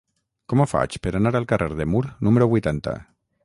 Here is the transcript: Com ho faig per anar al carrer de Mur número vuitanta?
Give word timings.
Com 0.53 0.61
ho 0.61 0.65
faig 0.71 0.97
per 1.03 1.11
anar 1.19 1.33
al 1.41 1.47
carrer 1.53 1.69
de 1.83 1.89
Mur 1.93 2.03
número 2.29 2.51
vuitanta? 2.55 2.99